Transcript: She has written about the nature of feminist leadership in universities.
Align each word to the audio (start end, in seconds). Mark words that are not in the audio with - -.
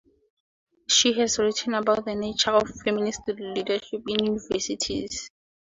She 0.87 1.13
has 1.19 1.37
written 1.37 1.75
about 1.75 2.05
the 2.05 2.15
nature 2.15 2.49
of 2.49 2.67
feminist 2.83 3.21
leadership 3.27 4.01
in 4.07 4.25
universities. 4.25 5.29